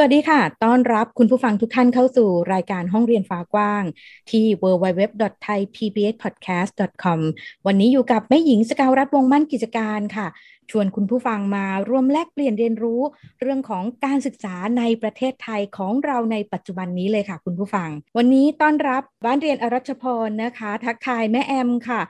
[0.00, 3.82] สวัสดีค่ะ ต้อนรับคุณผู้ฟังทุกท่านเข้าสู่รายการห้องเรียนฟ้ากว้าง
[4.30, 7.20] ที่ www.thaipbspodcast.com
[7.66, 10.26] วันนี้อยู่กับแม่หญิงสกาวรัฐวงมั่นกิจการค่ะ
[10.70, 13.00] ชวนคุณผู้ฟังมาร่วมแลกเปลี่ยนเรียนรู้
[13.40, 22.00] เรื่องของการศึกษาในประเทศไทยของเราในปัจจุบันนี้เลยค่ะ คุณผู้ฟัง วันนี้ต้อนรับบ้านเรียนอรัชพรนะคะ ทักทายแม่แอมค่ะ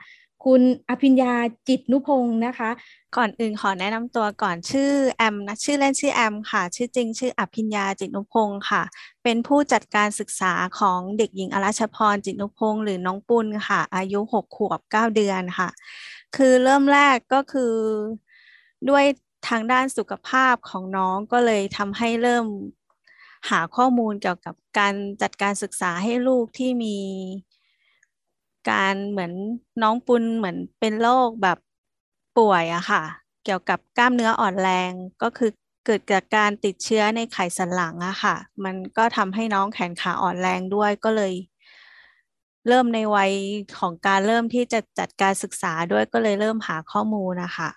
[0.45, 1.33] คุณอภิญญา
[1.67, 2.69] จิตนุพงศ์นะคะ
[3.17, 8.81] ก่อนอื่นขอแนะนำตัวก่อนชื่อแอมนะชื่อเล่นชื่อแอมค่ะ ชื่อจริงชื่ออภิญญาจิตนุพงศ์ค่ะ
[9.23, 15.69] เป็นผู้จัดการศึกษาของเด็กหญิงอรัชพรจิตนุพงศ์หรือน้องปุณค่ะ อายุหกขวบเก้าเดือนค่ะ
[16.35, 17.73] คือเริ่มแรกก็คือ
[18.89, 19.05] ด้วย
[19.47, 22.45] ทางด้านสุขภาพของน้องก็เลยทำให้เริ่ม
[23.49, 26.97] หาข้อมูลเกี่ยวกับการจัดการศึกษาให้ลูกที่มี
[28.69, 29.33] การเหมือน
[29.81, 31.57] น้องปุณเหมือนเป็นโรคแบบ
[32.37, 33.03] ป่วยอะค่ะ
[33.43, 35.51] เกี่ยวกับกล้ามเนื้ออ่อนแรงก็คือ
[35.85, 41.33] เกิดจากการติดเชื้อในไขสันหลังอะค่ะ มันก็ทำให้น้องแขนขาอ่อนแรงด้วยก็เลย
[42.67, 43.31] เริ่มในวัย
[43.77, 47.69] ของการเริ่มที่จะจัดการศึกษาด้วยก็เลยเริ่มหาข้อมูลนะคะ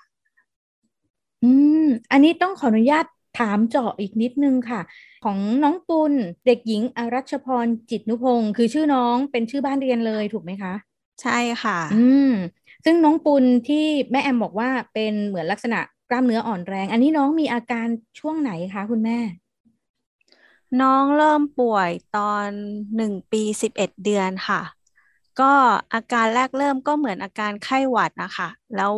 [1.43, 1.51] อื
[1.85, 3.07] ม อันนี้ต้องขออนุญาต
[3.39, 4.81] ถามเจาะอีกนิดนึงค่ะ
[5.25, 6.13] ของน้องปุณ
[6.47, 10.75] เด็กหญิงอรัชพรจิตนุพงศ์คือชื่อน้องเป็นชื่อบ้านเรียนเลยถูกไหมคะ
[11.23, 11.95] ใช่ค่ะ อื
[12.27, 12.29] ม
[12.85, 17.87] ซึ่งน้องปุณที่แม่แอมบอกว่าเป็นเหมือนลักษณะกล้ามเนื้ออ่อนแรง อันนี้น้องมีอาการ
[18.19, 19.19] ช่วงไหนคะคุณแม่
[20.81, 22.49] น้องเริ่มป่วยตอน
[22.97, 24.61] หนึ่งปีสิบเอ็ดเดือนค่ะ
[25.41, 25.53] ก็
[25.95, 28.95] อาการแรกเริ่มก็เหมือนอาการไข้หวัดนะคะ แล้ว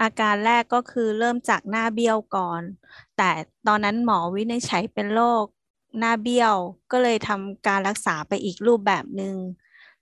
[0.00, 2.62] อาการแรกก็คือเริ่มจากหน้าเบี้ยวก่อน
[3.16, 3.30] แต่
[3.66, 5.44] ตอนนั้นหมอวินิจฉัยเป็นโรค
[5.98, 6.54] หน้าเบี้ยว
[6.92, 9.36] ก็เลยทำการรักษาไปอีกรูปแบบหนึ่ง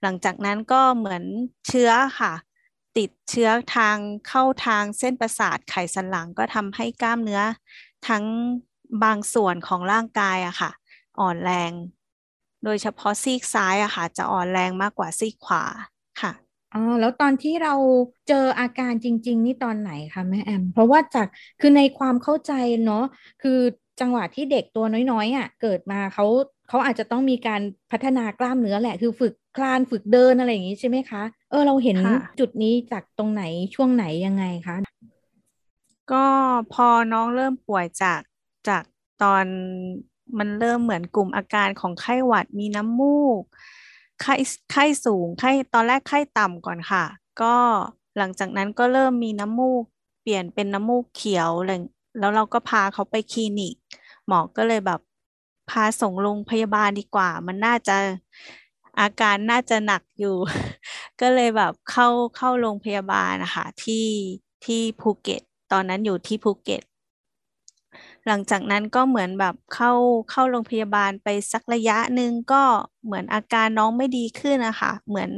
[0.03, 1.23] หลังจากนั้นก็เหมือน
[1.69, 1.91] เชื้อ
[2.21, 2.33] ค่ะ
[2.97, 3.97] ติดเชื้อทาง
[4.29, 7.43] เข้าทางเส้นประสาทไขสันหลังก็ทำให้กล้ามเนื้อ
[8.09, 8.25] ทั้ง
[9.05, 10.71] บางส่วนของร่างกายอะค่ะ
[11.21, 11.73] อ่อนแรง
[12.65, 15.65] โดยเฉพาะซีกซ้ายอะค่ะ จะอ่อนแรงมากกว่าซีกขวา
[16.21, 16.33] ค่ะ
[16.75, 17.75] อ๋อแล้วตอนที่เรา
[18.29, 21.27] เจออาการจริง ๆ นี่ตอนไหนคะแม่แอม เพราะว่าจาก
[21.61, 22.53] คือในความเข้าใจ
[22.85, 23.05] เนาะ
[23.43, 23.59] คือ
[24.01, 26.27] จังหวะที่เด็กตัวน้อยๆอะเกิดมาเขา
[26.69, 33.43] เขาอาจจะต้องมีการพัฒนากล้ามเนื้อแหละ คือฝึกคลานฝึกเดินอะไรอย่างนี้ใช่ไหมคะ เออเราเห็นค่ะจุดนี้จากตรงไหน
[33.75, 34.77] ช่วงไหนยังไงคะ
[36.13, 36.27] ก็
[36.75, 38.21] พอน้องเริ่มป่วยจาก
[38.69, 38.83] จาก
[39.23, 39.45] ตอน
[40.39, 43.43] มันเริ่มเหมือนกลุ่มอาการของไข้หวัดมีน้ำมูก
[44.21, 44.35] ไข้
[44.73, 47.05] ไข้สูงไข้ตอนแรกไข้ต่ำก่อนค่ะ
[47.43, 47.57] ก็
[48.19, 49.83] หลังจากนั้นก็เริ่มมีน้ำมูก
[50.23, 53.75] เปลี่ยนเป็นน้ำมูกเขียวแล้วเราก็พาเขาไปคลินิก
[54.27, 55.01] หมอก็เลยแบบ
[55.71, 57.97] พาส่งโรงพยาบาลดีกว่า มันน่าจะ
[59.01, 60.37] อาการน่าจะหนักอยู่
[61.21, 64.07] ก็เลยแบบเข้าเข้าโรงพยาบาลนะคะที่
[64.65, 65.43] ที่ภูเก็ต
[65.73, 66.83] ตอนนั้นอยู่ที่ภูเก็ต
[68.27, 69.93] หลังจากนั้นก็เหมือนแบบเข้า
[70.31, 72.63] เข้าโรงพยาบาลไปสักระยะหนึ่งก็
[73.05, 75.31] เหมือนอาการน้องไม่ดีขึ้นนะคะเหมือน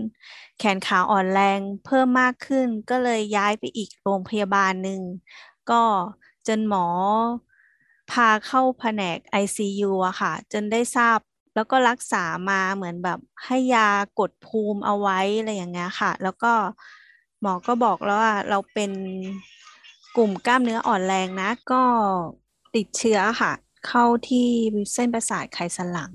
[0.58, 5.00] แขนขาอ่อนแรงเพิ่มมากขึ้น ก็เลยย้ายไปอีกโรงพยาบาลหนึ่ง
[5.70, 5.82] ก็
[6.46, 6.86] จนหมอ
[8.10, 11.19] พาเข้าแผนก ICU อะค่ะ จนได้ทราบ
[11.54, 13.88] แล้วก็รักษามาเหมือนแบบให้ยา
[14.19, 16.52] กดภูมิเอาไว้อะไรอย่างเงี้ยค่ะ แล้วก็
[17.41, 18.91] หมอก็บอกแล้วว่าเราเป็น
[20.16, 21.82] กลุ่มกล้ามเนื้ออ่อนแรงนะก็
[22.76, 23.53] ติดเชื้อค่ะ
[23.87, 24.48] เข้าที่
[24.92, 26.12] เส้นประสาทไขสันหลัง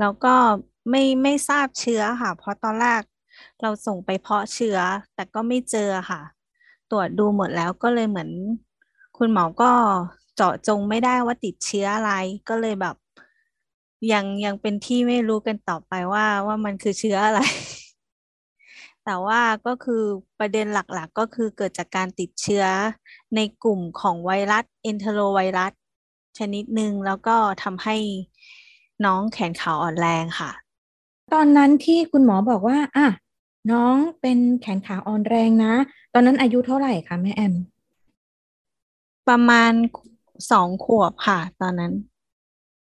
[0.00, 0.34] แล้วก็
[0.90, 3.02] ไม่ไม่ทราบเชื้อค่ะ เพราะตอนแรก
[3.62, 4.78] เราส่งไปเพาะเชื้อ
[5.14, 6.20] แต่ก็ไม่เจอค่ะ
[6.90, 8.30] ตรวจดูหมดแล้วก็เลยเหมือน
[9.18, 9.70] คุณหมอก็
[10.36, 12.12] เจาะจงไม่ได้ว่าติดเชื้ออะไร
[12.48, 12.96] ก็เลยแบบ
[14.12, 17.40] ยังยังเป็นที่ไม่รู้กันต่อไปว่าว่ามันคือเชื้ออะไร
[19.04, 20.02] แต่ว่าก็คือ
[20.38, 22.64] ประเด็นหลักๆก็คือเกิดจากการติดเชื้อ
[23.36, 25.72] ในกลุ่มของไวรัสเอนเทโรไวรัส
[26.38, 27.96] ชนิดหนึ่งแล้วก็ทำให้
[29.04, 30.50] น้องแขนขาอ่อนแรงค่ะ
[31.34, 33.08] ตอนนั้นที่คุณหมอบอกว่า อะ
[33.72, 35.72] น้องเป็นแขนขาอ่อนแรงนะ
[36.14, 37.54] ตอนนั้นอายุเท่าไหร่คะแม่แอม
[39.28, 39.72] ประมาณ
[40.52, 41.92] สองขวบค่ะ ตอนนั้น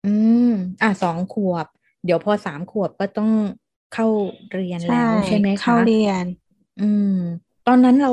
[0.06, 0.14] อื
[0.48, 0.50] ม
[0.82, 1.66] อะสองขวบ
[2.04, 3.30] เดี๋ยวพอสามขวบก็ต้อง
[3.94, 4.06] เข้า
[4.52, 6.24] เรียนแล้วใช่ไหมคะเข้าเรียน
[6.80, 7.14] อืม
[7.66, 8.12] ตอนนั้นเรา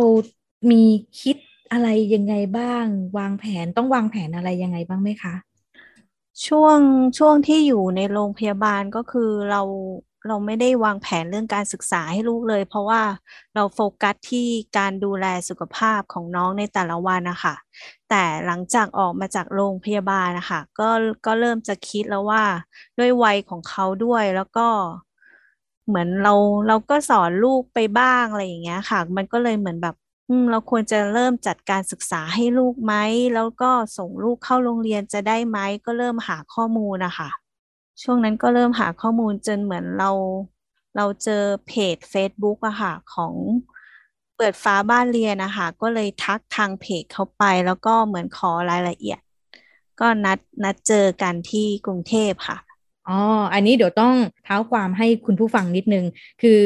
[0.72, 0.84] มี
[1.22, 1.38] คิด
[1.72, 2.86] อะไรยังไงบ้าง
[3.18, 5.34] วางแผนต้องวางแผนอะไรยังไงบ้างไหมคะ
[6.48, 6.80] ช่วง
[7.18, 9.62] ช่วงที่อยู่ในโรงพยาบาลก็คือเรา
[10.28, 13.02] เราไม่ได้วางแผนเรื่องการศึกษาให้ลูกเลย เพราะว่า
[13.56, 14.48] เราโฟกัสที่
[14.78, 17.56] การดูแลสุขภาพของน้องในแต่ละวันนะคะ
[18.10, 20.90] แต่หลังจากออกมาจากโรงพยาบาลนะคะก็
[21.26, 22.44] ก็เริ่มจะคิดแล้วว่า
[23.00, 24.68] ด้วยวัยของเขาด้วยแล้วก็
[25.88, 26.34] เหมือนเรา
[26.68, 29.96] เราก็สอนลูกไปบ้างอะไรอย่างเงี้ยค่ะ มันก็เลยเหมือนแบบ
[30.52, 32.94] เราควรจะเริ่มจัดการศึกษาให้ลูกไหม
[33.36, 37.30] แล้วก็ส่งลูกเข้าโรงเรียนจะได้ไหม ก็เริ่มหาข้อมูลนะคะ
[38.02, 40.12] ช่วงนั้นก็เริ่มหาข้อมูลจนเหมือนเรา
[40.96, 43.34] เราเจอเพจ Facebook อะค่ะของ
[44.38, 49.20] เปิดฟ้าบ้านเรียนนะคะก็เลยทักทางเพจเขาไป แล้วก็เหมือนขอรายละเอียด
[50.00, 52.58] ก็นัดนัดเจอกันที่กรุงเทพค่ะ
[53.08, 53.20] อ๋อ
[53.54, 54.14] อันนี้เดี๋ยวต้อง
[54.44, 56.06] เท้าความให้คุณผู้ฟังนิดนึง
[56.42, 56.62] คือ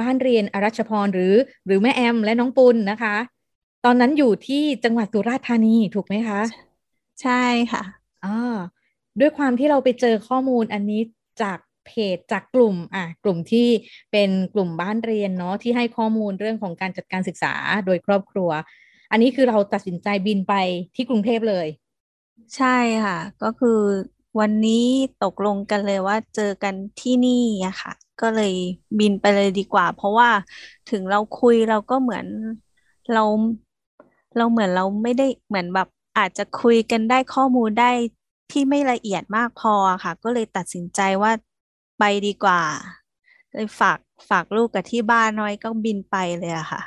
[0.00, 1.34] บ้านเรียนอรัชพรหรือ
[1.66, 3.16] หรือแม่แอมและน้องปุณนะคะ
[3.84, 6.40] ตอนนั้นอยู่ที่จังหวัดสุราษฎร์ธานีถูกไหมคะ
[7.22, 7.42] ใช่
[7.72, 7.82] ค่ะ
[8.24, 8.56] อ่า
[9.20, 11.00] ด้วยความที่เราไปเจอข้อมูลอันนี้
[11.42, 13.68] จากเพจจากกลุ่มอะกลุ่มที่
[14.12, 17.54] เป็นกลุ่มบ้านเรียนเนาะที่ให้ข้อมูลเรื่องของการจัดการศึกษา
[17.86, 18.50] โดยครอบครัว
[19.10, 20.54] อันนี้คือเราตัดสินใจบินไป
[20.94, 21.66] ที่กรุงเทพเลย
[22.56, 23.80] ใช่ค่ะ ก็คือ
[24.40, 24.86] วันนี้
[25.24, 28.52] ตกลงกันเลยว่าเจอกันที่นี่อะค่ะ ก็เลย
[28.98, 30.30] บินไปเลยดีกว่า เพราะว่า
[30.90, 32.26] ถึงเราคุยเราก็เหมือน
[33.12, 33.24] เรา
[34.36, 35.88] เราเหมือนเราไม่ได้เหมือนแบบ
[36.18, 37.90] อาจจะคุยกันได้ข้อมูลได้
[38.52, 41.32] ที่ไม่ละเอียดมากพอค่ะ ก็เลยตัดสินใจว่า
[41.98, 42.60] ไปดีกว่า
[43.52, 43.98] เลยฝาก
[44.28, 46.82] ฝากลูกกับที่บ้านน้อยก็บินไปเลยอะค่ะ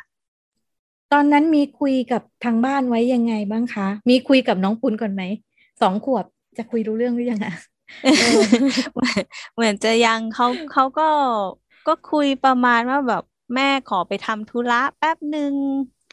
[1.12, 5.24] ตอนนั้นมีคุยกับทางบ้านไว้ยังไงบ้างคะ มีคุยกับน้องปุณก่อนไหม
[5.82, 6.26] สองขวบ
[6.57, 7.54] จะคุยรู้เรื่องหรือยังอะ
[9.54, 11.04] เหมือนจะยังเขาเขาก็
[11.86, 13.24] ก็คุยประมาณว่าแบบ
[13.56, 15.56] แม่ขอไปทำธุระแป๊บหนึ่ง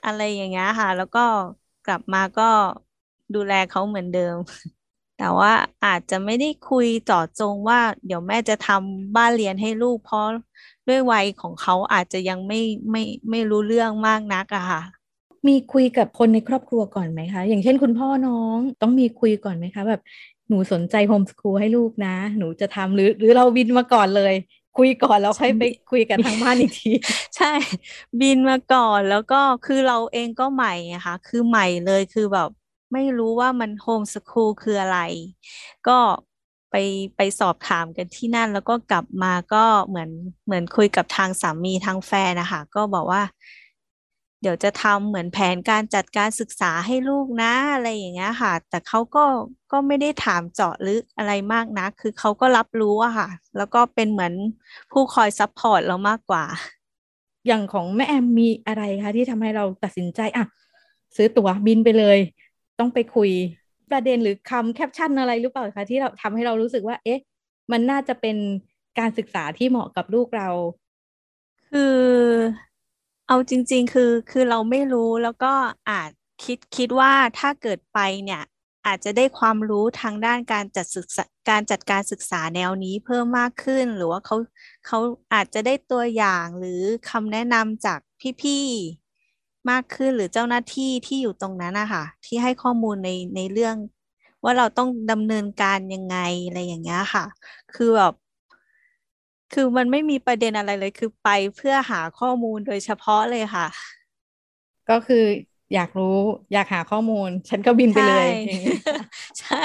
[0.04, 1.20] อะไรอย่างเงี้ยค่ะ แล้วก็
[1.84, 2.42] กลับมาก็
[3.34, 4.36] ดูแลเขาเหมือนเดิม
[5.16, 5.52] แต่ว่า
[5.82, 10.24] อาจจะไม่ได้คุยเจาะจงว่า เดี๋ยวแม่จะทำบ้านเรียนให้ลูกเพราะ
[10.88, 12.56] ด้วยวัยของเขาอาจจะยังไม่
[12.90, 13.00] ไม่
[13.30, 14.80] ไม่รู้เรื่องมากนักอะค่ะ
[15.48, 20.00] มีคุยกับคนในครอบครัวก่อนไหมคะ อย่างเช่นคุณพ่อน้องต้องมีคุยก่อนไหมคะ แบบ
[20.48, 24.34] หนูสนใจโฮมสคูลให้ลูกนะ หนูจะทำหรือ หรือเราบินมาก่อนเลย
[24.78, 26.92] คุยก่อนแล้วค่อยไปคุยกันทางบ้านอีกที
[27.36, 27.52] ใช่
[28.20, 32.48] บินมาก่อนแล้วก็คือเราเองก็ใหม่อะค่ะคือใหม่เลยคือแบบ
[32.92, 34.98] ไม่รู้ว่ามันโฮมสคูลคืออะไร
[35.88, 35.98] ก็
[36.70, 36.74] ไป
[37.16, 40.10] ไปสอบถามกันที่นั่น แล้วก็กลับมาก็เหมือน
[40.46, 43.22] เหมือนคุยกับทางสามีทางแฟนนะคะก็บอกว่า
[44.44, 49.24] เดี๋ยวจะทำเหมือนแผนการจัดการศึกษาให้ลูกนะ อะไรอย่างเงี้ยค่ะ แต่เขาก็
[49.72, 54.32] ก็ไม่ได้ถามเจาะลึกอะไรมากนะคือเขาก็รับรู้อะค่ะ แล้วก็เป็นเหมือน
[54.92, 56.44] ผู้คอย support เรามากกว่า
[57.46, 60.46] อย่างของแม่แอมมีอะไรคะที่ทำให้เราตัดสินใจอะ
[61.16, 62.18] ซื้อตั๋วบินไปเลย
[62.78, 63.30] ต้องไปคุย
[63.90, 67.20] ประเด็นหรือคำแคปชั่นอะไรหรือเปล่าคะที่เราทำให้เรารู้สึกว่า เอ๊ะ
[67.72, 68.36] มันน่าจะเป็น
[68.98, 70.48] การศึกษาที่เหมาะกับลูกเรา
[71.70, 71.98] คือ
[73.28, 75.52] เอาจริง ๆ คือคือเราไม่รู้แล้วก็
[75.90, 76.10] อาจ
[76.44, 78.42] คิดคิดว่าถ้าเกิดไปเนี่ย
[78.86, 84.36] อาจจะได้ความรู้ทางด้านการจัดศึกษาการจัดการศึกษาแนวนี้เพิ่มมากขึ้น หรือว่าเขา
[84.86, 84.98] เขา
[85.32, 86.80] อาจจะได้ตัวอย่างหรือ
[87.10, 87.98] คำแนะนำจาก
[88.42, 93.76] พี่ๆมากขึ้นหรือเจ้าหน้าที่ที่อยู่ตรงนั้นนะคะที่ให้ข้อมูลในในเรื่อง
[94.44, 96.16] ว่าเราต้องดำเนินการยังไง
[96.46, 97.24] อะไรอย่างเงี้ยค่ะ
[97.74, 98.12] คือแบบ
[99.54, 103.66] คือมันไม่มีประเด็นอะไรเลย คือไปเพื่อหาข้อมูลโดยเฉพาะเลยค่ะ
[104.90, 105.24] ก็คือ
[105.74, 106.16] อยากรู้
[106.52, 108.28] อยากหาข้อมูล ฉันก็บินไปเลย
[109.40, 109.62] ใช่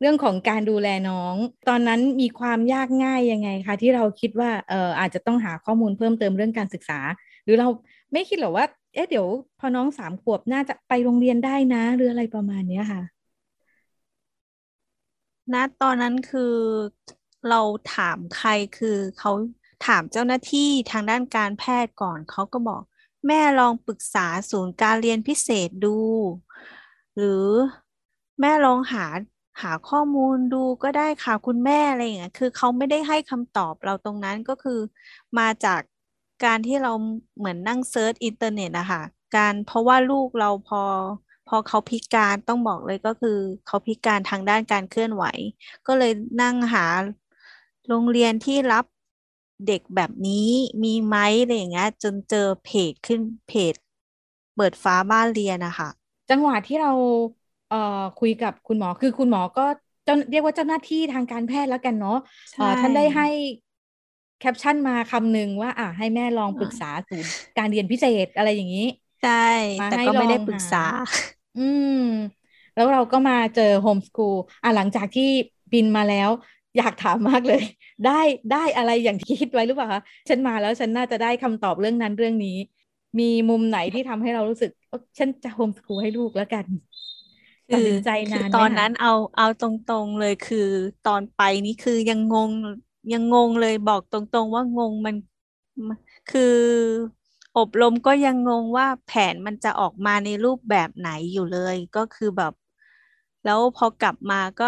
[0.00, 1.34] เรื่องของการดูแลน้อง
[1.68, 7.00] ตอนนั้นมีความยากง่ายยังไงคะที่เราคิดว่าเอออาจจะต้องหาข้อมูลเพิ่มเติมเรื่องการศึกษา
[7.44, 7.68] หรือเรา
[8.12, 8.64] ไม่คิดหรอว่า
[8.94, 9.26] เอ๊ะเดี๋ยว
[9.58, 13.02] พอน้องสามขวบน่าจะไปโรงเรียนได้นะหรืออะไรประมาณเนี้ยค่ะ
[15.54, 16.54] ณตอนนั้นคือ
[17.50, 17.60] เรา
[17.94, 19.32] ถามใครคือเขา
[19.86, 22.82] ถามเจ้าหน้าที่ทางด้านการแพทย์ก่อนเขาก็บอก
[23.26, 25.98] แม่ลองปรึกษาศูนย์การเรียนพิเศษดู
[27.16, 27.46] หรือ
[28.40, 29.06] แม่ลองหา
[29.62, 34.80] หาข้อมูลดูก็ได้ค่ะคุณแม่อะไรอย่างเงี้ยคือเขาไม่ได้ให้คำตอบเราตรงนั้นก็คือ
[35.38, 35.80] มาจาก
[36.44, 36.92] การที่เรา
[37.38, 39.02] เหมือนนั่ง search อินเทอร์เน็ตอะคะ
[39.36, 40.82] การเพราะว่าลูกเราพอ
[41.48, 45.24] พอเขาพิการต้องบอกเลยก็คือ เขาพิการทางด้านการเคลื่อนไหว
[45.86, 46.12] ก็เลย
[46.42, 46.84] นั่งหา
[47.88, 48.84] โรงเรียนที่รับ
[49.66, 50.48] เด็กแบบนี้
[50.82, 53.74] มีไหมอะไรอย่างเงี้ยจนเจอเพจขึ้นเพจ
[54.56, 55.90] เปิดฟ้าบ้านเรียนอะค่ะ
[56.28, 56.90] จังหวะที่เรา
[57.68, 57.76] เอ่อ
[58.16, 59.62] คุยกับคุณหมอคือคุณหมอก็
[60.04, 62.12] เจ้าเรียกว่าเจ้าหน้าที่ทางการแพทย์แล้วกันเนาะ
[62.80, 63.24] ท่านได้ให้
[64.38, 68.80] แคปชั่นมาคำหนึ่งว่า อะให้แม่ลองปรึกษาศูนย์การเรียนพิเศษอะไรอย่างนี้
[69.20, 69.30] ใช่
[69.86, 70.78] แต่ก็ไม่ได้ปรึกษา
[71.54, 71.90] อืม
[72.74, 75.22] แล้วเราก็มาเจอโฮมสคูลอะหลังจากที่
[75.72, 77.62] บินมาแล้วจ อยากถามมากเลย
[78.04, 78.10] ได้
[78.50, 82.50] ได้อะไรอย่างที่คิดไว้หรือเปล่าคะฉันมาแล้วฉันน่าจะได้คำตอบเรื่องนั้นเรื่องนี้
[83.18, 84.70] มีมุมไหนที่ทำให้เรารู้สึก
[85.18, 86.66] ฉันจะโฮมสกูลให้ลูกแล้วกัน
[87.72, 90.58] ตัดสินใจนานตอนนั้นเอาเอาตรงๆเลยคือ
[91.02, 92.52] ตอนไปนี่คือยังงง
[93.12, 95.16] ยังงงเลยบอกตรงๆว่างงมัน
[96.28, 96.42] คือ
[97.56, 102.52] อบรมก็ยังงงว่าแผนมันจะออกมาในรูปแบบไหนอยู่เลย ก็คือแบบ
[103.44, 104.66] แล้วพอกลับมาก็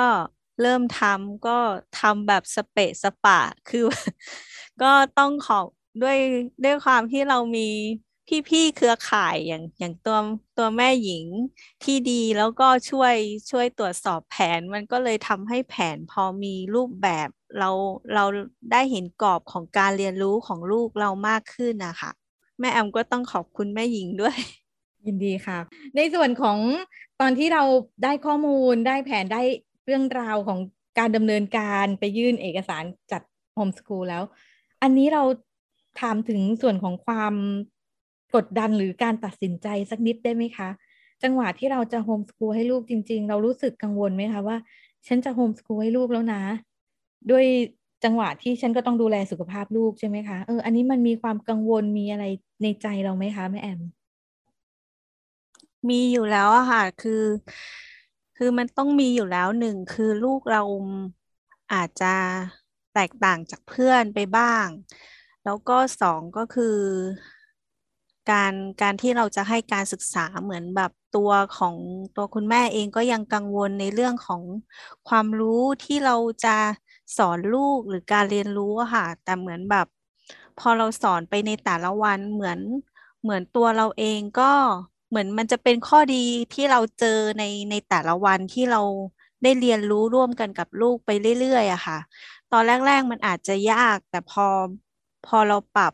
[0.62, 1.58] เริ่มทำก็
[2.00, 3.84] ทำแบบสเปะสปะ คือ
[4.82, 5.60] ก็ต้องขอ
[6.02, 6.18] ด้วย
[6.64, 7.68] ด้วยความที่เรามี
[8.48, 10.18] พี่ๆเครือข่ายอย่างอย่างตัว
[10.58, 11.24] ตัวแม่หญิง
[11.84, 13.14] ที่ดีแล้วก็ช่วย
[13.50, 17.70] ช่วยตรวจสอบแผน มันก็เลยทำให้แผนพอมีรูปแบบเรา
[18.14, 18.24] เรา
[18.72, 22.10] ได้เห็นกรอบของการเรียนรู้ของลูกเรามากขึ้นนะคะ
[22.60, 24.36] แม่แอมก็ต้องขอบคุณแม่หญิงด้วย
[25.06, 25.58] ยินดีค่ะ
[25.96, 26.58] ในส่วนของ
[27.20, 27.62] ตอนที่เรา
[28.04, 29.42] ได้ข้อมูลได้แผนได้
[29.88, 30.58] เรื่องราวของ
[30.98, 33.22] การดำเนินการไปยื่นเอกสารจัด
[33.54, 34.22] โฮมสคูลแล้ว
[34.82, 35.22] อันนี้เรา
[36.00, 37.34] ถามถึงส่วนของความ
[38.34, 40.68] กดดันหรือการตัดสินใจสักนิดได้ไหมคะ
[41.22, 44.56] จังหวะที่เราจะโฮมสกูลให้ลูกจริง ๆ เรารู้สึกกังวลไหมคะว่า
[45.06, 46.42] ฉันจะโฮมสกูลให้ลูกแล้วนะ
[47.30, 47.44] ด้วย
[48.04, 52.24] จังหวะที่ฉันก็ต้องดูแลสุขภาพลูกใช่ไหมคะเอออันนี้มันมีความกังวลมีอะไร
[52.62, 53.80] ในใจเราไหมคะแม่แอม
[55.88, 57.22] มีอยู่แล้วอะค่ะ คือ
[58.40, 60.62] คือมันต้องมีอยู่แล้วหนึ่งคือลูกเรา
[61.72, 62.14] อาจจะ
[62.94, 64.66] แตกต่างจากเพื่อนไปบ้าง
[65.44, 66.76] แล้วก็สองก็คือ
[68.30, 71.76] การการที่เราจะให้การศึกษาเหมือนแบบตัวของ
[72.16, 74.42] ตัวคุณแม่เองก็ยังกังวลในเรื่องของ
[75.08, 76.56] ความรู้ที่เราจะ
[77.16, 79.86] สอนลูกหรือการเรียนรู้ค่ะ แต่เหมือนแบบ
[80.58, 82.58] พอเราสอนไปในแต่ละวันเหมือน
[83.22, 84.52] เหมือนตัวเราเองก็
[85.08, 86.24] เหมือนมันจะเป็นข้อดี
[86.54, 88.80] ที่เราเจอในในแต่ละวันที่เรา
[89.42, 91.10] ได้เรียนรู้ร่วมกันกับลูกไป
[91.40, 91.98] เรื่อยๆอะค่ะ
[92.52, 94.46] ตอนแรก ๆ มันอาจจะยาก แต่พอ
[95.26, 95.92] พอเราปรับ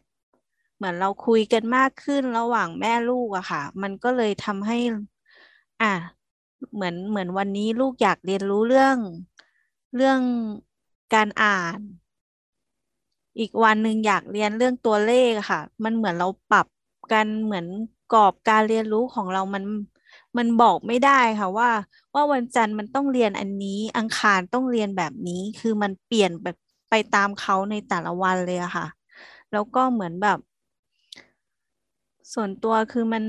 [0.76, 4.78] เหมือนเราคุยกันมากขึ้นระหว่างแม่ลูกอะค่ะ มันก็เลยทำให้
[5.83, 5.92] อะ
[6.75, 8.99] เหมือนเหมือนวันนี้ลูกอยากเรียนรู้เรื่อง
[9.94, 10.21] เรื่อง
[11.14, 11.78] การอ่าน
[13.38, 16.66] อีกวันหนึ่งอยากเรียนเรื่องตัวเลขค่ะ มันเหมือนเราปรับ
[17.12, 17.66] กันเหมือน
[18.14, 19.64] กรอบการเรียนรู้ของเรามัน
[20.37, 21.71] มันบอกไม่ได้ค่ะว่า
[22.14, 26.56] ว่าวันจันทร์มันต้องเรียนอันนี้ อังคารต้องเรียนแบบนี้ คือมันเปลี่ยนแบบ
[26.90, 28.87] ไปตามเขาในแต่ละวันเลยอะค่ะ
[29.52, 30.38] แล้วก็เหมือนแบบ
[32.33, 33.25] ส่วนตัวคือมัน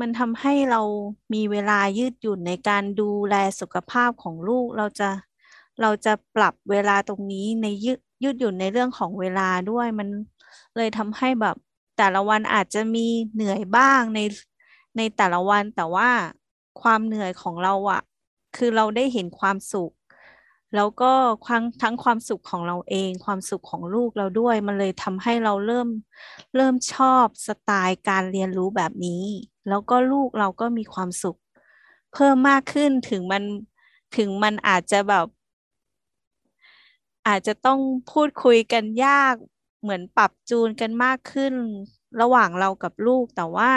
[0.00, 0.80] มันทำให้เรา
[1.34, 5.10] มีเวลายืดหยุ่นในการดูแลสุขภาพของลูก เราจะ
[5.80, 10.08] เราจะปรับเวลาตรงนี้ในยืดยืดหยุ่นในเรื่องของเวลาด้วย มัน
[10.76, 11.56] เลยทำให้แบบ
[12.04, 14.20] แต่ละวันอาจจะมีเหนื่อยบ้างใน
[14.96, 16.10] ในแต่ละวันแต่ว่า
[16.82, 18.02] ความเหนื่อยของเราอะ
[18.56, 19.92] คือเราได้เห็นความสุข
[20.76, 21.12] แล้วก็
[21.82, 25.88] ทั้งความสุขของเราเอง ความสุขของลูกเราด้วย มันเลยทำให้เราเริ่ม
[26.56, 29.24] เริ่มชอบสไตล์การเรียนรู้แบบนี้
[29.68, 31.38] แล้วก็ลูกเราก็มีความสุข
[32.14, 33.42] เพิ่มมากขึ้นถึงมัน
[34.16, 35.26] ถึงมันอาจจะแบบ
[37.26, 37.80] อาจจะต้อง
[38.10, 39.34] พูดคุยกันยาก
[39.82, 41.54] เหมือนปรับจูนกันมากขึ้น
[42.20, 43.70] ระหว่างเรากับลูก แต่ว่า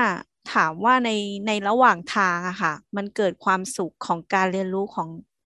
[0.54, 1.10] ถามว่าใน
[1.48, 5.10] ในระหว่างทางอะค่ะ มันเกิดความสุขของการเรียนรู้ของ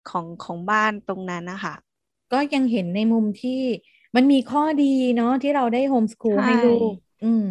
[0.09, 1.75] ของของบ้านตรงนั้นนะคะ
[2.33, 3.61] ก็ยังเห็นในมุมที่
[4.15, 6.93] มันมีข้อดีเนาะที่เราได้โฮมสคูลให้ลูก
[7.23, 7.47] อืม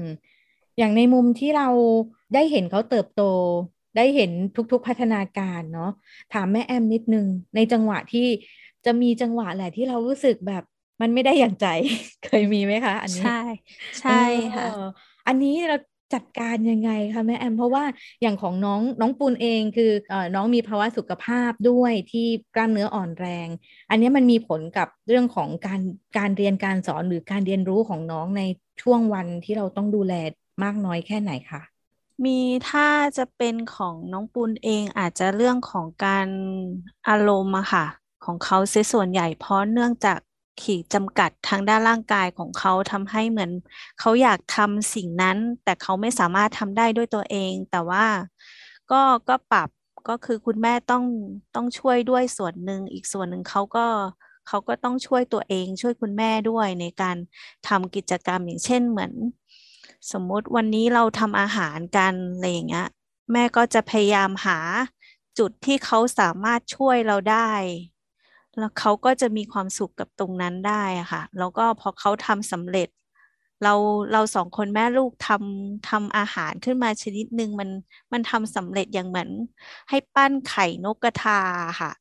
[0.78, 1.68] อย่างในมุมที่เรา
[2.34, 3.22] ได้เห็นเขาเติบโต
[3.96, 4.30] ได้เห็น
[4.72, 5.90] ทุกๆพัฒนาการเนาะ
[6.32, 8.26] ถามแม่แอมนิดนึง ในจังหวะที่
[8.84, 10.64] จะมีจังหวะแหละที่เรารู้สึกแบบ
[11.00, 11.66] มันไม่ได้อย่างใจ
[12.24, 13.38] เคยมีไหมคะอันนี้ ใช่
[14.00, 14.12] ใช่
[14.54, 14.66] ค่ะ
[15.26, 15.76] อันนี้เรา
[16.14, 17.84] จัดการยังไงคะแม่แอม เพราะว่า
[18.22, 23.48] อย่างของน้องน้องปูนเองคืออน้องมีภาวะสุขภาพด้วยที่กล้ามเนื้ออ่อนแรง
[23.90, 25.80] อันนี้มันมีผลกับเรื่องของการ
[26.18, 28.42] การเรียนการสอนหรือการเรียนรู้ของน้องใน
[28.82, 30.14] ช่วงวันที่เราต้องดูแล
[30.62, 31.62] มากน้อยแค่ไหนคะ
[32.24, 36.28] มีถ้าจะเป็นของน้องปูนเองอาจจะเรื่องของการ
[37.08, 37.86] อารมณ์อะค่ะ
[38.24, 40.18] ของเขาเสียส่วนใหญ่เพราะเนื่องจาก
[40.62, 43.50] ขีดจำกัดทางด้านร่างกายของเขาทำให้เหมือน
[44.00, 48.06] เขาอยากทำสิ่งนั้น แต่เขาไม่สามารถทำได้ด้วยตัวเอง แต่ว่า
[48.90, 49.68] ก็ก็ปรับ
[50.08, 51.04] ก็คือคุณแม่ต้อง
[51.54, 53.86] ต้องช่วยด้วยส่วนหนึ่งอีกส่วนหนึ่งเขาก็
[54.48, 57.16] เขาก็ต้องช่วยตัวเองช่วยคุณแม่ด้วยในการ
[57.68, 59.12] ทำกิจกรรมอย่างเช่นเหมือน
[60.12, 62.88] สมมติวันนี้เราทำอาหารกันอะไรอย่างเงี้ย
[63.32, 64.58] แม่ก็จะพยายามหา
[65.38, 67.50] จุดที่เขาสามารถช่วยเราได้
[68.58, 72.88] แล้วเขาก็จะมีความสุขกับตรงนั้นได้ค่ะ แล้วก็พอเขาทำสำเร็จ
[73.64, 73.74] เรา
[74.12, 77.70] เราสองคนแม่ลูกทำทำอาหารขึ้นมาชนิดหนึ่งมัน
[78.12, 79.30] มันทำสำเร็จอย่างเหมือน
[79.90, 81.40] ให้ปั้นไข่นกกระทา
[81.80, 81.92] ค่ะ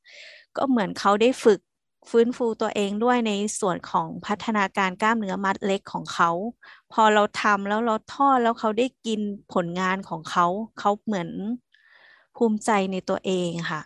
[0.58, 1.60] ก็เหมือนเขาได้ฝึก
[2.10, 6.30] ฟื้นฟูตัวเองด้วยในส่วนของพัฒนาการกล้ามเนื้อมัดเล็กของเขา
[6.94, 9.22] พอเราทำแล้วเราทอดแล้วเขาได้กิน
[9.54, 10.46] ผลงานของเขา
[10.80, 11.30] เขาเหมือน
[12.36, 13.82] ภูมิใจในตัวเองค่ะ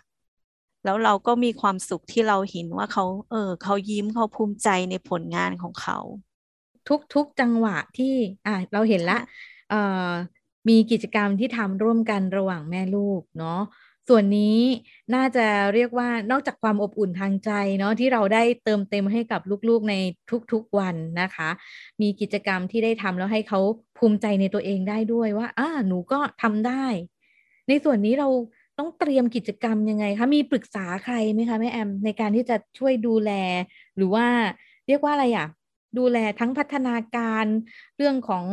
[0.88, 5.98] แล้วเราก็มีความสุขที่เราเห็นว่าเขาเออเขายิ้มเขาภูมิใจในผลงานของเขา
[7.14, 8.14] ทุกๆจังหวะที่
[8.46, 9.18] อ่าเราเห็นละ
[9.70, 10.10] เอ่อ
[10.68, 13.60] มีกิจกรรมที่ทำร่วมกันระหว่างแม่ลูกเนาะ
[14.08, 14.58] ส่วนนี้
[15.14, 19.94] น่าจะเรียกว่านอกจากความอบอุ่นทางใจเนาะที่เราได้เติมเต็มให้กับลูกๆใน
[20.52, 21.48] ทุกๆวันนะคะ
[22.00, 23.60] มีกิจกรรมที่ได้ทำแล้วให้เขา
[23.98, 26.84] ภูมิใจในตัวเองได้ด้วยว่าอ่าหนูก็ทำได้
[27.68, 28.28] ในส่วนนี้เรา
[28.78, 33.30] ต้องเตรียมกิจกรรมยังไงคะ มีปรึกษาใครไหมคะแม่แอม ในการที่จะช่วยดูแล
[33.96, 34.26] หรือว่า
[34.86, 35.46] เรียกว่าอะไรอะ
[35.98, 37.46] ดูแลทั้งพัฒนาการ
[37.96, 38.46] เรื่องของ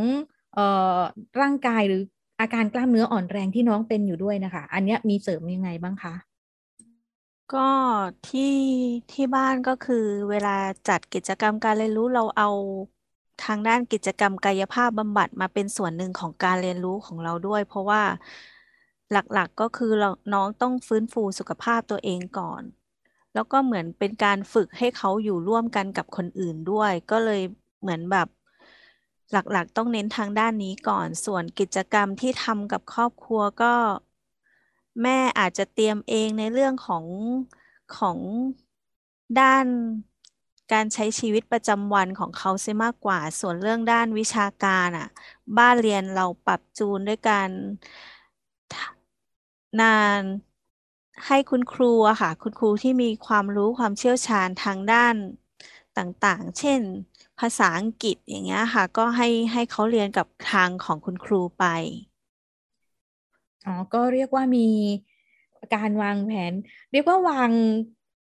[0.54, 0.66] เอ่
[0.98, 1.00] อ
[1.42, 2.02] ร่างกายหรือ
[2.42, 6.14] อาการกล้ามเนื้ออ่อนแรงที่น้องเป็นอยู่ด้วยนะคะ อันนี้มีเสริมยังไงบ้างคะ
[7.54, 7.60] ก็
[8.26, 8.42] ที่
[9.12, 9.96] ที่บ้านก็คือ
[10.30, 10.50] เวลา
[10.88, 12.48] จัดกิจกรรมการเรียนรู้เราเอา
[13.40, 18.02] ทางด้านกิจกรรมกายภาพบำบัดมาเป็นส่วนหนึ่งของการเรียนรู้ของเราด้วย เพราะว่า
[19.12, 19.92] หลักๆก็คือ
[20.34, 22.64] น้องต้องฟื้นฟูสุขภาพตัวเองก่อน
[23.34, 27.42] แล้วก็เหมือนเป็นการฝึกให้เขาอยู่ร่วมกันกับคนอื่นด้วย ก็เลย
[27.82, 28.28] เหมือนแบบ
[29.32, 33.74] หลักๆ ต้องเน้นทางด้านนี้ก่อน ส่วนกิจกรรมที่ทำกับครอบครัวก็
[35.02, 37.06] แม่อาจจะเตรียมเองในเรื่องของ
[37.98, 38.18] ของ
[39.40, 39.66] ด้าน
[40.74, 45.08] การใช้ชีวิตประจำวันของเขาเสียมากกว่า ส่วนเรื่องด้านวิชาการอะ
[45.58, 47.50] บ้านเรียนเราปรับจูนด้วยการ
[49.80, 49.88] นา
[50.22, 50.24] น
[51.28, 55.16] ให้คุณครูอะค่ะ คุณครูที่มีความรู้ความเชี่ยวชาญทางด้าน
[55.98, 56.82] ต่างๆ เช่น
[57.40, 61.64] ภาษาอังกฤษอย่างเงี้ยค่ะ ก็ให้ให้เขาเรียนกับทางของคุณครูไป
[63.66, 64.60] อ๋อ ก็เรียกว่ามี
[65.74, 66.54] การวางแผน
[66.92, 67.52] เรียกว่าวาง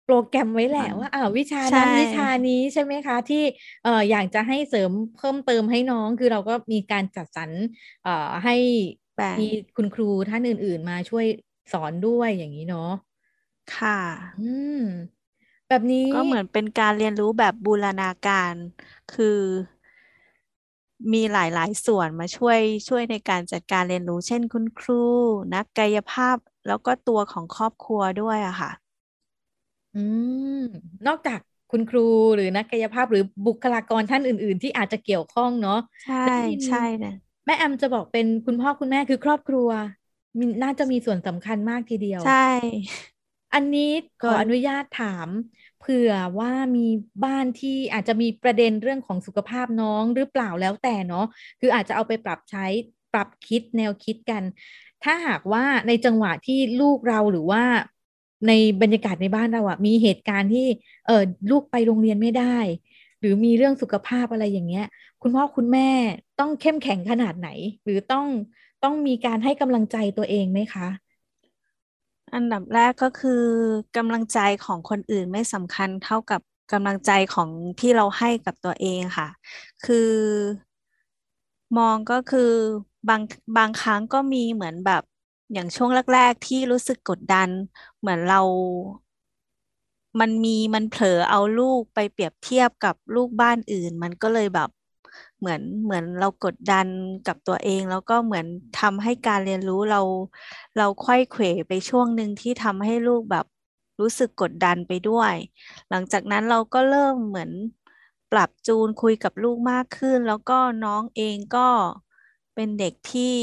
[0.05, 3.43] โปรแกรมไว้แหละว่าอ่าวิชานั้นวิชานี้ใช่ไหมคะ ที่
[3.83, 7.51] เอ่ออยากจะให้เสริมเพิ่มเติมให้น้องคือเราก็มีการจัดสรร
[8.03, 8.57] เอ่อให้
[9.39, 11.27] มีคุณครูท่านอื่น ๆ มาช่วย
[11.73, 12.91] สอนด้วยอย่างนี้เนาะ
[13.73, 13.99] ค่ะ
[14.37, 14.41] อื
[14.75, 14.81] ม
[15.69, 18.57] แบบนี้ก็เหมือนเป็นการเรียนรู้แบบบูรณาการ
[19.09, 19.27] คือ
[21.13, 25.03] มีหลาย ๆ ส่วนมาช่วยช่วยในการจัดการเรียนรู้ เช่นคุณครู
[25.55, 28.71] นักกายภาพแล้วก็ตัวของครอบครัวด้วยอะค่ะ
[29.95, 29.99] อื
[30.49, 30.59] ม
[31.07, 31.39] นอกจาก
[31.71, 32.01] คุณครู
[32.35, 36.15] หรือนักกายภาพหรือบุคลากรท่านอื่น ๆ ที่อาจจะเกี่ยวข้องเนาะ ใช่
[36.67, 37.11] ใช่นะ
[37.47, 39.69] แม่แอมจะบอกเป็นคุณพ่อคุณแม่คือครอบครัว
[40.39, 42.31] มีน่าจะมีส่วนสำคัญมากทีเดียว ใช่
[43.55, 43.91] อันนี้
[44.23, 45.29] ขออนุญาตถาม
[45.79, 46.87] เผื่อว่ามี
[47.25, 51.25] บ้านที่อาจจะมีประเด็นเรื่องของสุขภาพน้องหรือเปล่าแล้วแต่เนาะ
[51.61, 52.67] คืออาจจะเอาไปปรับใช้
[53.13, 54.43] ปรับคิดแนวคิดกัน
[55.03, 57.63] ถ้าหากว่าในจังหวะที่ลูกเราหรือว่า
[58.47, 58.53] ใน
[58.83, 60.67] บรรยากาศในบ้านเราอะมีเหตุการณ์ที่
[61.07, 62.57] เออลูกไปโรงเรียนไม่ได้
[63.25, 64.87] หรือมีเรื่องสุขภาพอะไรอย่างเงี้ย
[65.23, 65.89] คุณพ่อคุณแม่
[66.41, 67.49] ต้องเข้มแข็งขนาดไหน
[67.85, 68.27] หรือต้อง
[68.83, 70.87] ต้องมีการให้กำลังใจตัวเองไหมคะ
[72.35, 73.43] อันดับแรกก็คือ
[73.97, 76.41] กำลังใจของคนอื่นไม่สำคัญเท่ากับ
[76.73, 79.29] กำลังใจของที่เราให้กับตัวเองค่ะ
[79.85, 80.11] คือ
[81.79, 82.53] มองก็คือ
[83.09, 83.23] บาง
[83.57, 85.03] บางครั้งก็มีเหมือนแบบ
[85.53, 87.51] อย่างช่วงแรก ๆ ที่รู้สึกกดดัน
[88.01, 88.41] เหมือนเรา
[90.21, 94.71] มันมีมันเผลอเอาลูกไปเปรียบเทียบกับลูกบ้านอื่น มันก็เลยแบบ
[95.39, 96.87] เหมือนเหมือนเรากดดัน
[97.27, 98.47] กับตัวเอง แล้วก็เหมือน
[98.81, 100.01] ทำให้การเรียนรู้เรา
[100.77, 103.47] เราควยเขวไปช่วงหนึ่งที่ทำให้ลูกแบบ
[104.01, 105.35] รู้สึกกดดันไปด้วย
[105.91, 107.51] หลังจากนั้นเราก็เริ่มเหมือน
[108.33, 111.69] ปรับจูนคุยกับลูกมากขึ้น แล้วก็น้องเองก็
[112.55, 113.35] เป็นเด็กที่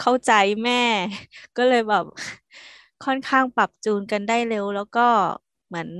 [0.00, 0.32] เข้าใจ
[0.64, 0.82] แม่
[1.56, 2.04] ก็เลยแบบ
[3.04, 5.08] ค่อนข้างปรับจูนกันได้เร็ว แล้วก็
[5.74, 5.92] เหมือน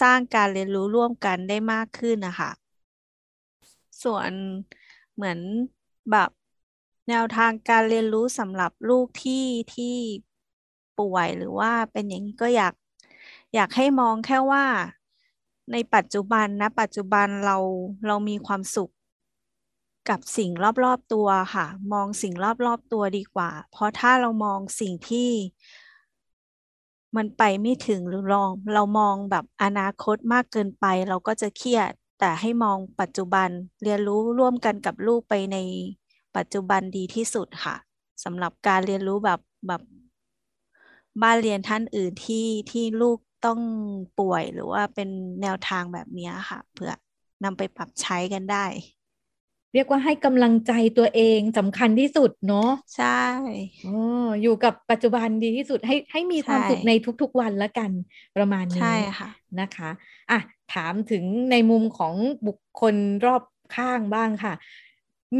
[0.00, 2.50] สร้างการเรียนรู้ร่วมกันได้มากขึ้นนะคะ
[4.02, 4.30] ส่วน
[5.14, 5.38] เหมือน
[6.10, 6.30] แบบ
[7.08, 9.96] แนวทางการเรียนรู้สำหรับลูกที่ที่
[10.98, 12.74] ป่วยหรือว่าเป็นอย่างนี้ก็อยาก
[13.54, 14.64] อยากให้มองแค่ว่า
[15.72, 17.56] ในปัจจุบันนะ ปัจจุบันเรา
[18.06, 18.92] เรามีความสุข
[20.08, 20.50] กับสิ่ง
[20.84, 22.34] รอบๆตัวค่ะ มองสิ่ง
[22.66, 25.30] รอบๆตัวดีกว่า เพราะถ้าเรามองสิ่งที่
[27.16, 33.48] มันไปไม่ถึงหรือลอง เรามองแบบอนาคตมากเกินไป เราก็จะเครียด แต่ให้มองปัจจุบัน
[33.82, 35.56] เรียนรู้ร่วมกันกับลูกไปใน
[36.36, 37.76] ปัจจุบันดีที่สุดค่ะ
[38.24, 39.82] สำหรับการเรียนรู้แบบแบบ
[41.22, 43.60] บ้านเรียนท่านอื่นที่ที่ลูกต้อง
[44.18, 45.08] ป่วยหรือว่าเป็น
[45.42, 46.92] แนวทางแบบนี้ค่ะเพื่อ
[47.44, 48.64] นำไปปรับใช้กันได้
[49.74, 53.06] เรียกว่าให้กำลังใจตัวเองสำคัญที่สุดเนาะใช่
[53.84, 53.86] อ
[54.26, 57.90] ออยู่กับปัจจุบันดีที่สุดให้ให้มีความสุขในทุกๆวันแล้วกัน
[58.36, 59.28] ประมาณนี้ใช่ค่ะ
[59.60, 59.90] นะคะ
[60.30, 60.38] อะ
[60.74, 62.14] ถามถึงในมุมของ
[62.46, 62.94] บุคคล
[63.26, 63.42] รอบ
[63.76, 64.54] ข้างบ้างค่ะ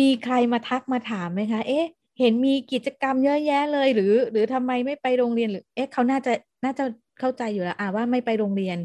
[0.01, 1.87] มีใครมาทักมาถามไหมคะ เอ๊ะ
[2.19, 6.33] เห็นมีกิจกรรมเยอะแยะเลย หรือ หรือทำไมไม่ไปโรงเรียนหรือ เอ๊ะเขาน่าจะ
[6.65, 6.85] น่าจะ
[7.21, 8.79] เข้าใจอยู่แล้วอะว่าไม่ไปโรงเรียน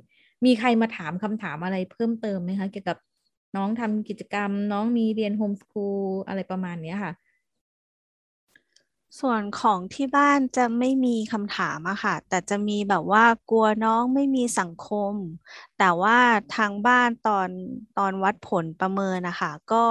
[0.46, 2.98] มีใครมาถามคำถามอะไรเพิ่มเติมไหมคะ เกี่ยวกับ
[3.56, 7.14] น้องทำกิจกรรม น้องมีเรียนโฮมสคูลอะไรประมาณนี้ค่ะ
[9.20, 15.14] ส่วนของที่บ้านจะไม่มีคำถามอะค่ะ แต่จะมีแบบว่ากลัวน้องไม่มีสังคม
[15.78, 16.18] แต่ว่า
[16.56, 17.50] ทางบ้านตอน
[17.98, 19.86] ตอนวัดผลประเมินนะคะก็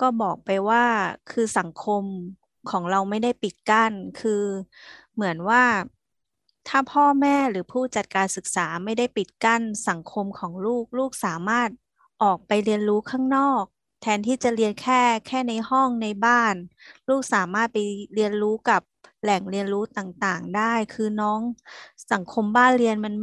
[0.00, 0.84] ก็บอกไปว่า
[1.30, 2.04] คือสังคม
[2.70, 4.42] ของเราไม่ได้ปิดกั้น คือ
[5.14, 5.62] เหมือนว่า
[6.68, 11.68] ถ้าพ่อแม่หรือผู้จัดการศึกษาไม่ได้ปิดกั้นสังคมของลูก ลูกสามารถ
[12.22, 13.64] ออกไปเรียนรู้ข้างนอก
[14.02, 16.54] แทนที่จะเรียนแค่แค่ในห้องในบ้าน
[17.08, 17.78] ลูกสามารถไป
[18.14, 18.82] เรียนรู้กับ
[19.22, 21.40] แหล่งเรียนรู้ต่างๆ ได้ คือน้อง
[22.12, 23.14] สังคมบ้านเรียนมัน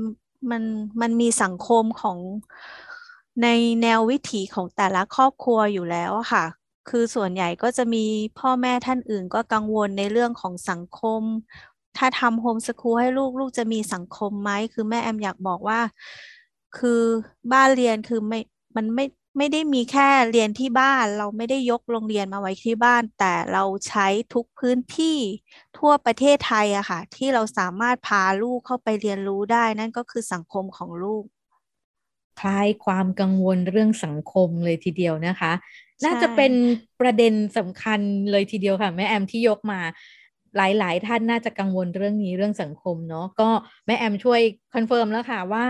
[0.52, 0.64] มัน
[1.02, 2.18] มันมีสังคมของ
[3.44, 3.48] ใน
[3.82, 6.46] แนววิถีของแต่ละครอบครัวอยู่แล้วค่ะ
[6.90, 8.06] คือส่วนใหญ่ก็จะมี
[8.40, 11.22] พ่อแม่ท่านอื่นก็กังวลในเรื่องของสังคม
[11.98, 15.80] ถ้าทำโฮมสคูลให้ลูกลูกจะมีสังคมไหม คือแม่แอมอยากบอกว่า
[16.78, 17.02] คือ
[17.52, 18.40] บ้านเรียนคือไม่
[18.76, 19.06] มันไม่
[19.38, 25.18] ไม่ได้มีแค่เรียนที่บ้าน เราไม่ได้ยกโรงเรียนมาไว้ที่บ้าน แต่เราใช้ทุกพื้นที่
[25.78, 31.24] ทั่วประเทศไทยอะค่ะ ที่เราสามารถพาลูกเข้าไปเรียนรู้ได้ นั่นก็คือสังคมของลูก
[32.42, 35.52] คลายความกังวลเรื่องสังคมเลยทีเดียวนะคะ
[36.06, 36.54] น่าจะเป็น
[37.02, 38.00] ประเด็นสำคัญ
[38.32, 39.80] เลยทีเดียวค่ะแม่แอมที่ยกมา
[40.58, 43.50] หลาย ๆ ท่านน่าจะกังวลเรื่องนี้เรื่องสังคมเนาะก็
[43.86, 44.42] แม่แอมช่วย
[44.74, 45.66] confirm แล้วค่ะว่า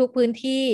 [0.00, 0.64] ทุก ๆ พื้นที่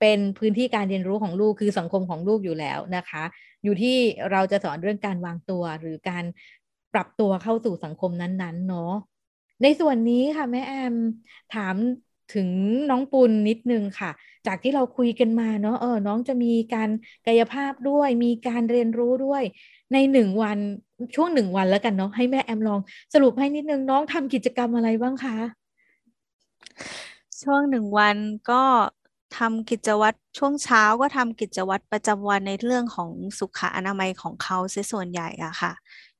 [0.00, 3.24] เป็นพื้นที่การเรียนรู้ของลูกคือสังคมของลูกอยู่แล้วนะคะ
[3.64, 3.96] อยู่ที่
[4.30, 6.24] เราจะสอนเรื่องการวางตัวหรือการ
[6.94, 8.92] ปรับตัวเข้าสู่สังคมนั้นๆเนาะ
[9.62, 10.94] ในส่วนนี้ค่ะแม่แอม
[11.54, 11.76] ถาม
[12.34, 12.48] ถึง
[12.90, 14.10] น้องปุณนิดนึงค่ะ
[14.46, 16.90] จากที่เราคุยกันมาเนาะเออน้องจะมีการ
[17.26, 19.42] กายภาพด้วย มีการเรียนรู้ด้วย
[19.92, 20.58] ในหนึ่งวัน
[21.14, 22.80] ช่วงหนึ่งวันแล้วกันเนาะให้แม่แอมลอง
[23.14, 25.36] สรุปให้นิดนึงน้องทำกิจกรรมอะไรบ้างคะ
[27.42, 28.16] ช่วงหนึ่งวัน
[28.50, 28.62] ก็
[29.36, 35.72] ทำกิจวัตรช่วงเช้าก็ทำกิจวัตรประจำวันในเรื่องของสุขอนามัยของเขาเสียส่วนใหญ่อะค่ะ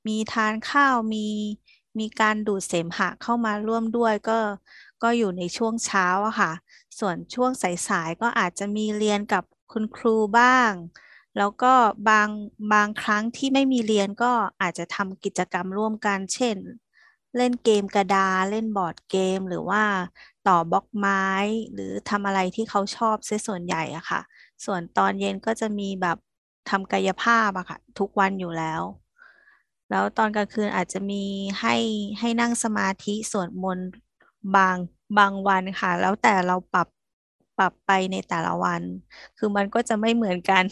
[0.07, 1.27] มีทานข้าวมี
[1.99, 4.39] มีการดูดเสมหะเข้ามาร่วมด้วยก็
[5.03, 6.53] ก็อยู่ในช่วงเช้าอะค่ะ
[6.99, 7.51] ส่วนช่วง
[7.89, 10.73] สายๆก็อาจจะมีเรียนกับคุณครูบ้าง
[11.39, 11.73] แล้วก็
[12.09, 12.29] บาง
[12.73, 16.57] บางครั้งที่ไม่มีเรียนก็อาจจะทำกิจกรรมร่วมกัน เช่น
[17.37, 19.83] เล่นเกมกระดาเล่นบอร์ดเกมหรือว่า
[20.49, 21.25] ต่อบล็อกไม้
[21.73, 24.21] หรือทำอะไรที่เขาชอบเสียส่วนใหญ่อะค่ะ
[24.65, 26.17] ส่วนตอนเย็นก็จะมีแบบ
[26.71, 28.83] ทำกายภาพอะค่ะทุกวันอยู่แล้ว
[29.91, 31.25] แล้วตอนกลางคืนอาจจะมี
[31.61, 31.77] ให้
[32.21, 33.89] ให้นั่งสมาธิสวดมนต์
[34.57, 34.77] บาง
[35.19, 36.89] บางวันค่ะ แล้วแต่เราปรับ
[37.59, 38.83] ปรับไปในแต่ละวัน
[39.39, 40.65] คือมันก็จะไม่เหมือนกัน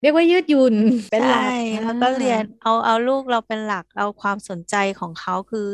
[0.00, 0.74] เรียกว่ายืดหยุ่น
[1.10, 1.50] เป็นหลัก
[1.84, 5.66] แล้วก็เรียนเอาเอาลูกเราเป็นหลักเอาความสนใจของเขาคือ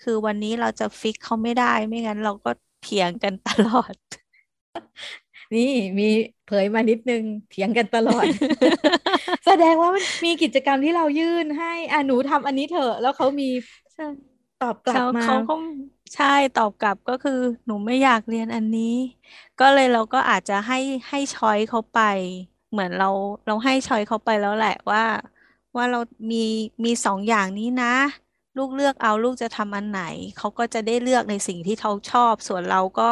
[0.00, 3.94] คือวันนี้เราจะฟิกเขาไม่ได้ไม่งั้นเราก็เถียงกันตลอด
[5.52, 5.60] นี่
[5.98, 6.04] มี
[6.44, 8.26] เผยมานิดนึงเถียงกันตลอด
[9.44, 13.44] แสดงว่ามันมีกิจกรรมที่เรายื่นให้อะหนูทำอันนี้เถอะแล้วเขามี
[14.58, 15.52] ตอบกลับมาเขาก็
[16.14, 17.32] ใช่ตอบกลับก็คือ
[17.66, 18.82] หนูไม่อยากเรียนอันนี้
[19.58, 20.76] ก็เลยเราก็อาจจะให้
[21.08, 21.96] ให้ช้อยเขาไป
[22.70, 23.06] เหมือนเรา
[23.46, 25.00] เราให้ช้อยเขาไปแล้วแหละว่า
[25.76, 25.98] ว่าเรา
[26.30, 26.36] มี
[26.84, 27.86] มีสองอย่างนี้นะ
[28.56, 30.02] ลูกเลือกเอาลูกจะทำอันไหน
[30.36, 33.10] เขาก็จะได้เลือกในสิ่งที่เขาชอบ ส่วนเราก็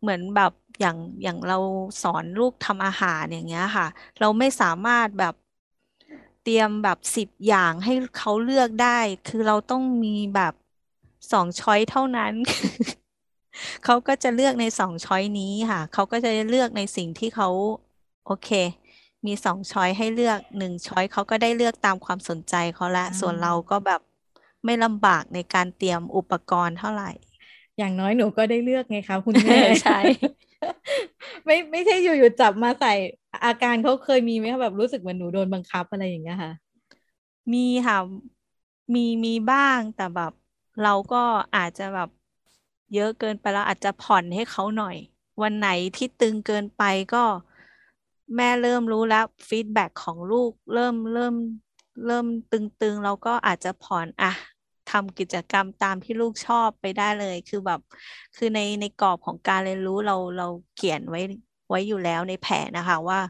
[0.00, 1.58] เหมือนแบบอย่างอย่างเรา
[2.02, 3.86] สอนลูกทำอาหารอย่างเงี้ยค่ะ
[4.20, 5.34] เราไม่สามารถแบบ
[6.42, 10.54] เตรียมแบบสิบอย่างให้เขาเลือกได้ คือเราต้องมีแบบ
[11.32, 12.32] สองช้อยเท่านั้น
[13.84, 17.48] เขาก็จะเลือกในสองช้อยนี้ค่ะ เขาก็จะเลือกในสิ่งที่เขา
[18.26, 18.48] โอเค
[19.26, 24.00] มีสองช้อยให้เลือกหนึ่งช้อยเขาก็ได้เลือกตามความสนใจเขาละ ส่วนเราก็แบบ
[24.68, 27.10] ไม่ลำบากในการเตรียมอุปกรณ์เท่าไหร่
[27.78, 29.98] อย่างน้อยหนูก็ได้เลือกไงคะคุณแม่ใช่
[31.46, 32.92] ไม่ไม่ใช่อยู่ๆจับมาใส่
[33.44, 36.52] อาการเขาเคยมีไหมคะแบบรู้สึกเหมือนหนูโดนบังคับอะไรอย่างเงี้ยค่ะ
[37.52, 37.98] มีค่ะ
[38.94, 40.32] มีมีบ้างแต่แบบ
[40.82, 41.22] เราก็
[41.56, 42.08] อาจจะแบบ
[42.94, 44.96] เยอะเกินไปแล้วอาจจะผ่อนให้เขาหน่อย
[45.42, 46.82] วันไหนที่ตึงเกินไป
[47.14, 47.24] ก็
[48.36, 51.34] แม่เริ่มรู้แล้วฟีดแบ็ของลูกเริ่มเริ่ม
[52.06, 54.32] เริ่มตึงๆ เราก็อาจจะผ่อนอะ
[54.92, 57.80] ทำกิจกรรมตามที่ลูกชอบไปได้เลย คือแบบ
[58.36, 61.20] คือในในกรอบของการเรียนรู้เราเราเขียนไว้
[61.68, 63.20] ไว้อยู่แล้วในแผนนะคะว่า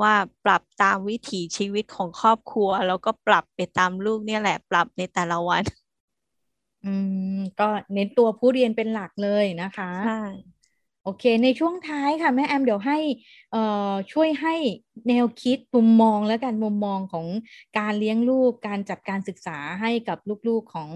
[0.00, 0.12] ว่า
[0.44, 5.62] ปรับตามวิถีชีวิตของครอบครัว แล้วก็ปรับไปตามลูกเนี่ยแหละ ปรับในแต่ละวัน
[6.84, 6.88] อื
[7.36, 10.12] ม ก็เน้นตัวผู้เรียนเป็นหลักเลยนะคะใช่
[11.04, 12.98] โอเค ในช่วงท้ายค่ะ แม่แอมเดี๋ยวให้
[14.12, 14.54] ช่วยให้
[15.08, 17.26] แนวคิดมุมมองและการมุมมองของ
[17.78, 20.90] การเลี้ยงลูก การจัดการศึกษาให้กับลูกๆของ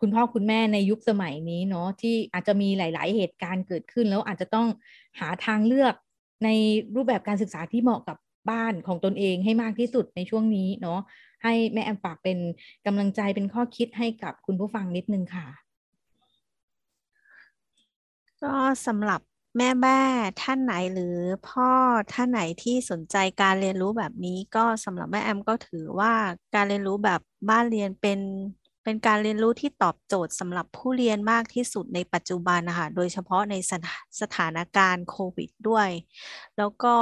[0.00, 4.68] คุณพ่อคุณแม่ในยุคสมัยนี้เนาะที่อาจจะมีหลาย ๆ เหตุการณ์เกิดขึ้น แล้วอาจจะต้อง
[5.18, 5.94] หาทางเลือก
[6.44, 6.48] ใน
[6.94, 8.16] รูปแบบการศึกษาที่เหมาะกับ
[8.50, 11.00] บ้านของตนเองให้มากที่สุดในช่วงนี้เนาะ
[11.42, 12.38] ให้แม่แอมฝากเป็น
[12.86, 15.61] กำลังใจเป็นข้อคิดให้กับคุณผู้ฟังนิดนึงค่ะ
[18.42, 18.54] ก็
[18.86, 19.20] สำหรับ
[19.58, 20.00] แม่แม่
[20.42, 21.16] ท่านไหนหรือ
[21.48, 21.70] พ่อ
[22.12, 26.12] ท่านไหนที่สนใจการเรียนรู้แบบนี้ ก็สำหรับแม่แอมก็ถือว่า
[26.54, 28.20] การเรียนรู้แบบบ้านเรียนเป็น
[28.84, 33.88] เป็นการเรียนรู้ที่ตอบโจทย์สำหรับผู้เรียนมากที่สุดในปัจจุบันนะคะโดยเฉพาะในสถ
[34.20, 35.88] สถานการณ์โควิดด้วย
[36.58, 36.94] แล้วก็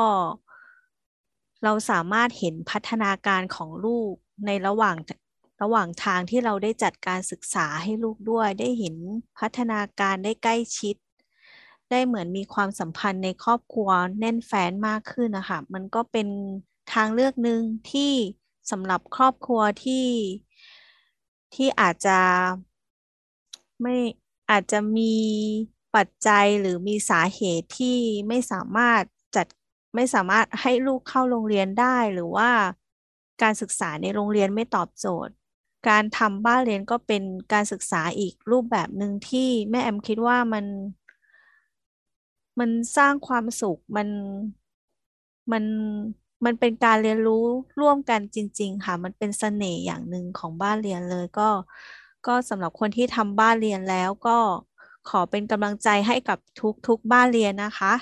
[1.64, 4.12] เราสามารถเห็นพัฒนาการของลูก
[4.46, 4.96] ในระหว่าง
[5.62, 8.96] ระหว่างทางที่เราได้จัดการศึกษาให้ลูกด้วย ได้เห็น
[9.38, 10.96] พัฒนาการได้ใกล้ชิด
[11.90, 16.28] ได้เหมือนมีความสัมพันธ์ในครอบครัวแน่นแฟ้นมากขึ้นนะคะมันก็เป็น
[16.92, 17.60] ทางเลือกหนึ่ง
[17.92, 18.12] ที่
[18.70, 20.06] สำหรับครอบครัวที่
[21.54, 22.18] ที่อาจจะ
[23.82, 23.96] ไม่
[24.50, 25.14] อาจจะมี
[25.96, 27.98] ปัจจัยหรือมีสาเหตุที่
[28.28, 29.02] ไม่สามารถ
[29.36, 29.46] จัด
[29.94, 32.50] ไม่สามารถให้ลูกเข้าโรงเรียนได้หรือว่า
[33.42, 35.34] การศึกษาในโรงเรียนไม่ตอบโจทย์
[35.88, 37.22] การทำบ้านเรียนก็เป็น
[37.52, 40.64] การศึกษาอีกรูปแบบหนึ่งที่แม่แอมคิดว่ามัน
[42.60, 44.08] มันสร้างความสุขมัน
[45.52, 45.64] มัน
[46.44, 47.44] มันเป็นการเรียนรู้
[47.80, 51.48] ร่วมกันจริง ๆ ค่ะ มันเป็นเสน่ห์อย่างหนึ่งของบ้านเรียนเลยก็
[52.26, 54.38] ก็สำหรับคนที่ทำบ้านเรียนแล้วก็
[55.08, 56.38] ขอเป็นกำลังใจให้กับ
[56.86, 57.94] ทุกๆบ้านเรียนนะคะ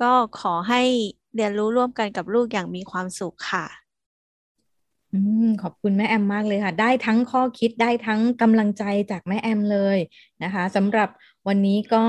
[0.00, 0.82] ก็ขอให้
[1.34, 3.66] เรียนรู้ร่วมกันกับลูกอย่างมีความสุขค่ะ
[5.12, 5.16] อ
[5.62, 9.98] ขอบคุณแม่แอมมากเลยค่ะ ได้ทั้งข้อคิดได้ทั้งกำลังใจจากแม่แอมเลย
[10.42, 11.08] นะคะสำหรับ
[11.48, 12.04] วันนี้ก็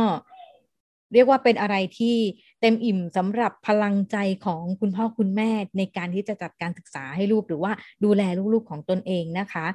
[1.14, 2.16] เรียกว่าเป็นอะไรที่
[2.62, 7.72] เต็มอิ่มสำหรับพลังใจของคุณพ่อคุณแม่ในการที่จะจัดการศึกษาให้ลูกหรือว่า
[8.04, 8.22] ดูแล
[8.54, 9.66] ลูกๆของตนเองนะคะ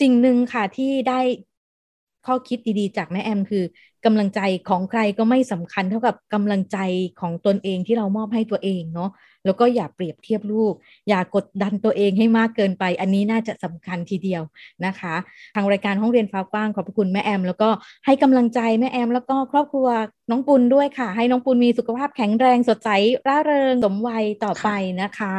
[0.00, 1.20] สิ่งหนึ่งค่ะที่ได้
[2.26, 3.64] ข้อคิดดีๆ จากแม่แอมคือ
[4.04, 6.78] กำลังใจของใครก็ไม่สำคัญเท่ากับกำลังใจ
[7.20, 9.10] ของตนเองที่เรามอบให้ตัวเองเนาะ
[9.44, 10.74] แล้วก็อย่าเปรียบเทียบลูก
[11.08, 14.42] อย่ากดดันตัวเองให้มากเกินไป อันนี้น่าจะสำคัญทีเดียว
[14.86, 15.14] นะคะ
[15.54, 17.68] ทางรายการห้องเรียนฟ้ากว้างขอบคุณแม่แอม แล้วก็
[18.06, 19.88] ให้กำลังใจแม่แอม แล้วก็ครอบครัว
[20.30, 22.90] น้องปุณด้วยค่ะ ให้น้องปุณมีสุขภาพแข็งแรงสดใส
[23.26, 24.68] ร่าเริงสมวัยต่อไป
[25.02, 25.34] นะคะ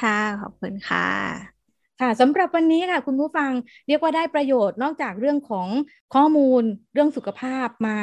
[0.00, 1.59] ค่ะขอบคุณค่ะ
[2.00, 3.50] ค่ะสำหรับวันนี้ค่ะคุณผู้ฟัง
[3.88, 5.68] เรียกว่าได้ประโยชน์นอกจากเรื่องของ
[6.14, 7.98] ข้อมูลเรื่องสุขภาพมา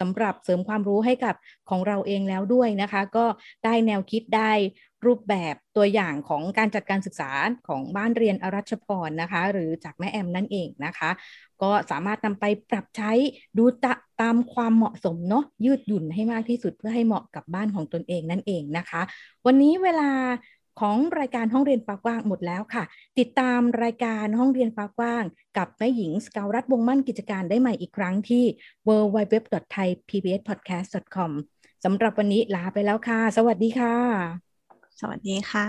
[0.00, 1.34] สำหรับเสริมความรู้ให้กับ
[1.70, 3.26] ของเราเองแล้วด้วยนะคะ ก็
[3.64, 4.52] ได้แนวคิดได้
[5.06, 7.30] รูปแบบตัวอย่างของการจัดการศึกษา
[7.68, 11.10] ของบ้านเรียนอรัชพรนะคะ หรือจากแม่แอมนั่นเองนะคะ
[11.62, 13.12] ก็สามารถนำไปปรับใช้
[13.58, 13.86] ดูต
[14.22, 19.02] ตามความเหมาะสมเนาะยืดหยุ่นให้มากที่สุดเพื่อให้เหมาะกับบ้านของตนเองนั่นเองนะคะ
[19.46, 20.10] วันนี้เวลา
[20.80, 22.84] ของรายการห้องเรียนฟ้ากว้างหมดแล้วค่ะ
[23.18, 25.24] ติดตามรายการห้องเรียนฟ้ากว้าง
[25.56, 28.44] กับแม่หญิงสกาวรัฐวงมั่นกิจการได้ใหม่อีกครั้งที่
[28.88, 31.30] www.thaipbspodcast.com
[31.84, 33.94] สำหรับวันนี้ลาไปแล้วค่ะ สวัสดีค่ะ
[35.00, 35.68] สวัสดีค่ะ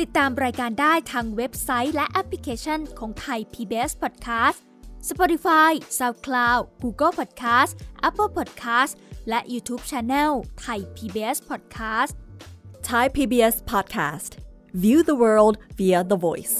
[0.00, 4.58] ติดตามรายการได้ทางเว็บไซต์และแอปพลิเคชันของไทย PBS Podcast
[5.10, 7.72] Spotify SoundCloud Google Podcast
[8.08, 8.92] Apple Podcast
[9.29, 12.13] และ YouTube Channel ไทย PBS Podcast
[12.89, 14.31] Thai PBS Podcast
[14.83, 16.57] View the world via the voice